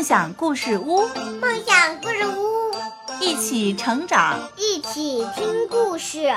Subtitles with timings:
[0.00, 1.06] 梦想故事屋，
[1.42, 2.72] 梦想故事屋，
[3.20, 6.32] 一起成长，一起听故事。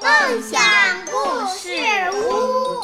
[0.00, 0.58] 梦想
[1.04, 1.12] 故
[1.54, 1.68] 事
[2.14, 2.80] 屋，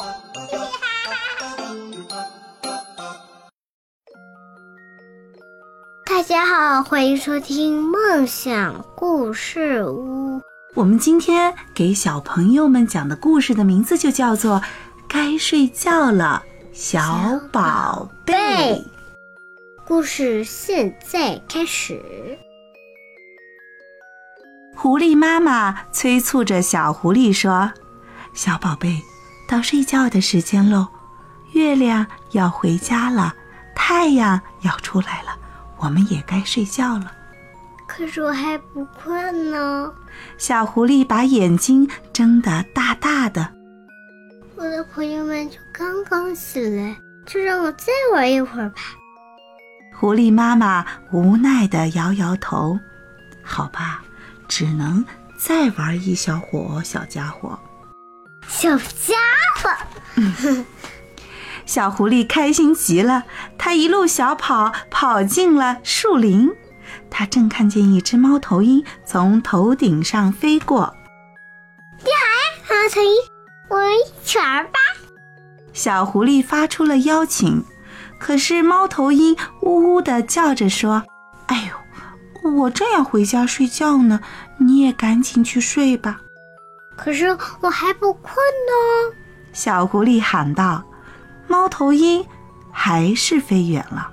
[6.05, 10.39] 大家好，欢迎收听梦想故事屋。
[10.75, 14.57] 我们今天给小朋友们讲的故事的名字就叫做
[15.07, 16.43] 《该睡觉了》。
[16.71, 18.85] 小宝贝，
[19.89, 22.37] 故事现在开始。
[24.75, 27.73] 狐狸妈妈催促着小狐狸说
[28.31, 29.01] ：“小宝贝，
[29.47, 30.89] 到睡觉的时间喽，
[31.53, 33.33] 月亮要回家了，
[33.75, 35.35] 太阳要出来了，
[35.79, 37.11] 我们也该睡觉了。”
[37.89, 39.91] 可是我还不困呢。
[40.37, 43.55] 小狐狸把眼睛睁得大大的。
[44.55, 46.95] 我的朋友们就刚刚醒来，
[47.25, 48.75] 就让我再玩一会儿吧。
[49.99, 52.79] 狐狸妈妈无奈地摇摇头
[53.43, 54.01] ：“好吧，
[54.47, 55.03] 只能
[55.37, 57.59] 再玩一小会儿，小家伙。”
[58.47, 59.17] 小家
[59.61, 60.63] 伙，
[61.65, 63.25] 小狐狸开心极了，
[63.57, 66.49] 它一路小跑跑进了树林。
[67.09, 70.95] 它正看见一只猫头鹰从头顶上飞过。
[71.97, 73.09] 你好，猫头鹰。
[73.67, 74.79] 我们一起玩吧！
[75.73, 77.65] 小狐狸发出了邀请，
[78.19, 81.03] 可是猫头鹰呜呜地叫着说
[81.47, 81.71] ：“哎
[82.43, 84.19] 呦，我正要回家睡觉呢，
[84.59, 86.21] 你也赶紧去睡吧。”
[86.97, 89.15] 可是我还不困呢！
[89.53, 90.83] 小狐狸喊道。
[91.47, 92.23] 猫头鹰
[92.71, 94.11] 还是飞远了。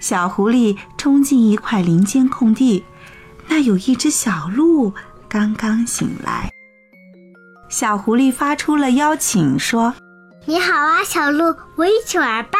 [0.00, 2.84] 小狐狸冲进一块林间空地，
[3.48, 4.92] 那有一只小鹿
[5.28, 6.50] 刚刚醒来。
[7.70, 9.94] 小狐狸发出了邀请，说
[10.46, 12.58] ：“你好啊，小鹿，我一起玩吧。”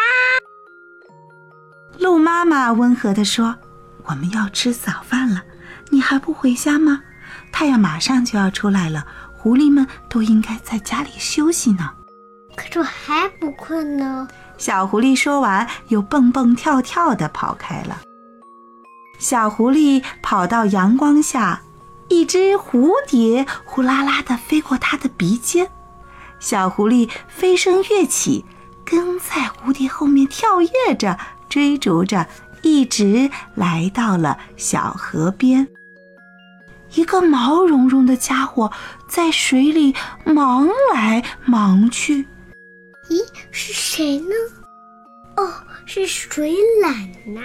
[1.98, 3.56] 鹿妈妈温和地说
[4.05, 5.42] ：“我们要吃早饭了，
[5.91, 7.03] 你还不回家吗？
[7.51, 11.91] 太阳马上就要出来了，狐狸们都应该在家里休息呢。”
[12.55, 14.29] 可是我还不困呢。
[14.58, 18.01] 小狐狸说完，又蹦蹦跳跳地跑开了。
[19.18, 21.62] 小狐狸跑到阳光下。
[22.12, 25.70] 一只蝴蝶呼啦啦地飞过它的鼻尖，
[26.40, 28.45] 小狐狸飞身跃起，
[28.84, 31.17] 跟在蝴蝶后面跳跃着，
[31.48, 32.27] 追逐着，
[32.62, 35.68] 一直来到了小河边。
[36.95, 38.73] 一个毛茸茸的家伙
[39.06, 42.27] 在水里忙来忙去。
[43.08, 44.34] 咦，是谁呢？
[45.36, 45.52] 哦，
[45.86, 47.40] 是水獭呐！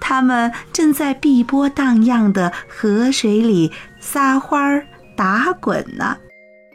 [0.00, 6.16] 它们正在碧波荡漾的河水里撒欢儿打滚呢，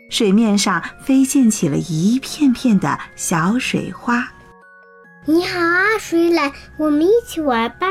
[0.09, 4.27] 水面上飞溅起了一片片的小水花。
[5.25, 7.87] 你好啊，水獭，我们一起玩吧。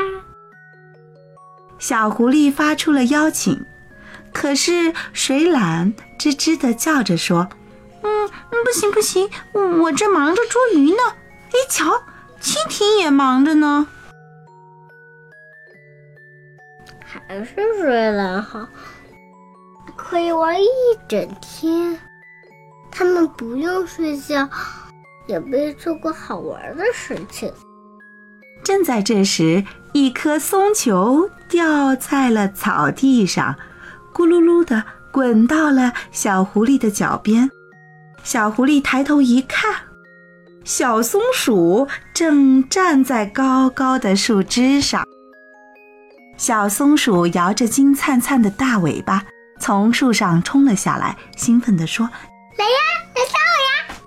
[1.77, 3.63] 小狐狸发出了邀请，
[4.33, 7.47] 可是水獭吱吱地叫着说
[8.01, 8.27] ：“嗯，
[8.65, 10.97] 不行不行，我正忙着捉鱼呢。
[11.49, 12.01] 哎，瞧，
[12.41, 13.87] 蜻蜓也忙着呢。”
[17.05, 18.67] 还是水獭好，
[19.95, 20.67] 可以玩一
[21.07, 21.99] 整天。
[22.97, 24.49] 他们不用睡觉，
[25.27, 27.53] 也没做过好玩的事情。
[28.63, 29.63] 正在这时，
[29.93, 33.55] 一颗松球掉在了草地上，
[34.11, 37.51] 咕噜噜的滚到了小狐狸的脚边。
[38.23, 39.75] 小狐狸抬头一看，
[40.63, 45.05] 小松鼠正站在高高的树枝上。
[46.35, 49.23] 小松鼠摇着金灿灿的大尾巴，
[49.59, 52.09] 从树上冲了下来，兴奋地说
[52.57, 52.79] ：“来呀，
[53.15, 53.99] 来抓我呀！”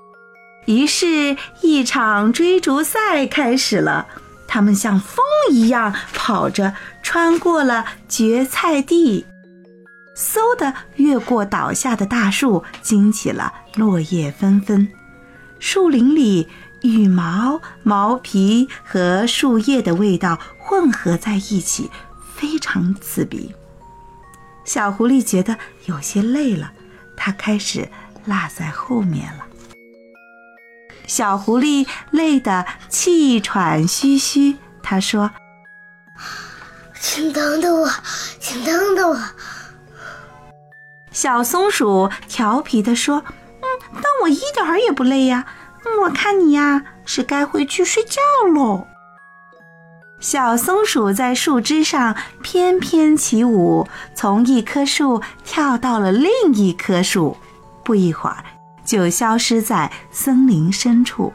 [0.67, 4.07] 于是，一场追逐赛开始了。
[4.47, 9.27] 他们像风一样跑着，穿过了蕨菜地，
[10.17, 14.89] 嗖的越过倒下的大树，惊起了落叶纷纷。
[15.61, 16.49] 树林里，
[16.83, 21.91] 羽毛、毛皮和树叶的味道混合在一起。
[22.35, 23.55] 非常刺鼻。
[24.65, 26.73] 小狐狸觉得有些累了，
[27.15, 27.87] 它开始
[28.25, 29.47] 落在后面了。
[31.07, 35.31] 小狐狸累得气喘吁吁，他说
[37.01, 37.91] ：“请等等我，
[38.39, 39.19] 请等等我。”
[41.11, 43.25] 小松鼠调皮地说
[43.61, 45.47] ：“嗯，但我一点儿也不累呀。
[46.05, 48.21] 我看你呀，是该回去睡觉
[48.55, 48.87] 喽。”
[50.21, 57.39] 小松鼠在树枝上翩翩起舞，从一棵树跳到了另一棵树，
[57.91, 58.45] 不一会儿
[58.85, 61.33] 就消失在森林深处。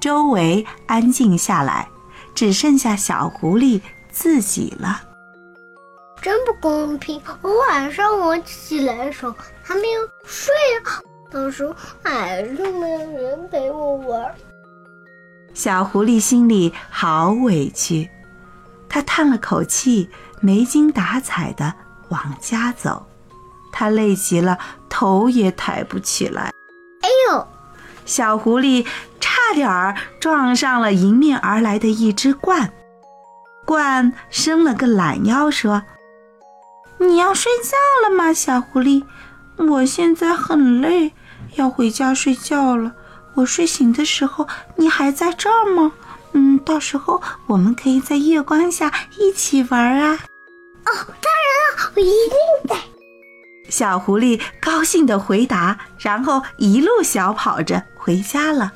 [0.00, 1.86] 周围安静下来，
[2.34, 3.78] 只剩下小狐狸
[4.10, 5.02] 自己了。
[6.22, 7.20] 真不公平！
[7.42, 10.54] 我晚上我起来的时候还没有睡
[10.84, 14.34] 啊，到时候还是没有人陪我玩。
[15.52, 18.08] 小狐狸心里好委屈，
[18.88, 20.08] 它叹了口气，
[20.40, 21.74] 没精打采的
[22.08, 23.06] 往家走。
[23.72, 26.52] 它累极了，头也抬不起来。
[27.02, 27.46] 哎呦！
[28.04, 28.86] 小狐狸
[29.20, 32.70] 差点儿撞上了迎面而来的一只鹳。
[33.66, 35.82] 鹳伸了个懒腰，说
[36.98, 37.76] ：“你要睡觉
[38.08, 39.04] 了吗，小狐狸？
[39.58, 41.12] 我现在很累，
[41.56, 42.94] 要回家睡觉了。”
[43.36, 45.92] 我睡醒的时候，你还在这儿吗？
[46.32, 50.18] 嗯，到时候我们可以在月光下一起玩啊！
[50.86, 52.76] 哦，当然了，我一定在。
[53.68, 58.72] 小狐狸高兴地回答，然后一路小跑着回家了。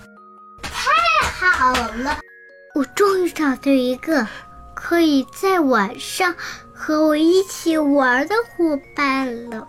[0.62, 2.19] 太好了，
[2.75, 4.27] 我终于找到一个
[4.75, 6.35] 可以在晚上
[6.73, 9.67] 和我一起玩的伙伴了。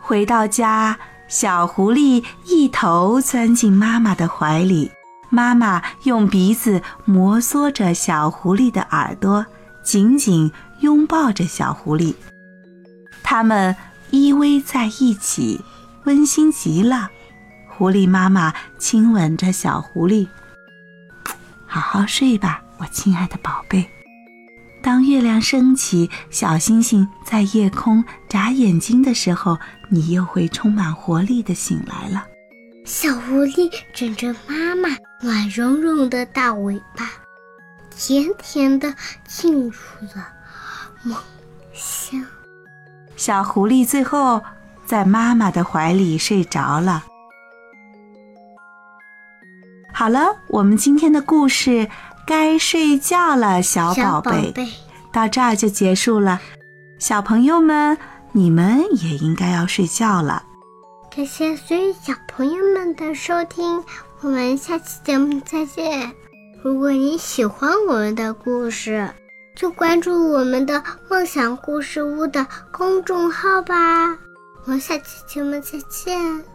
[0.00, 0.98] 回到家。
[1.28, 4.92] 小狐狸一头钻进妈妈的怀里，
[5.30, 9.46] 妈妈用鼻子摩挲着小狐狸的耳朵，
[9.82, 12.14] 紧紧拥抱着小狐狸。
[13.32, 13.74] 他们
[14.10, 15.64] 依偎在一起，
[16.04, 17.08] 温馨极了。
[17.66, 20.28] 狐狸妈妈亲吻着小狐狸
[21.64, 23.88] ：“好好睡吧，我亲爱的宝贝。”
[24.84, 29.58] 当月亮升起，小星星在夜空眨眼睛的时候，
[29.88, 32.26] 你又会充满活力的醒来了。
[32.84, 34.90] 小狐狸枕着妈妈
[35.22, 37.10] 暖融融的大尾巴，
[37.96, 38.94] 甜甜的
[39.26, 39.72] 进入
[40.14, 40.28] 了
[41.02, 41.16] 梦。
[43.22, 44.42] 小狐狸最后
[44.84, 47.04] 在妈妈的怀里睡着了。
[49.94, 51.88] 好了，我们今天的故事。
[52.26, 54.52] 该睡觉了，小宝贝。
[55.12, 56.40] 到这儿就结束了。
[56.98, 57.96] 小朋友们，
[58.32, 60.42] 你们也应该要睡觉了。
[61.14, 63.84] 感谢所有小朋友们的收听，
[64.22, 66.12] 我们下期节目再见。
[66.64, 69.08] 如果你喜欢我们的故事，
[69.62, 74.10] 就关注我们的梦想故事屋的公众号吧。
[74.64, 76.51] 我们下期节目再见。